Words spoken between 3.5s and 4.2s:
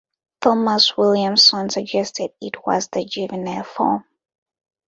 form.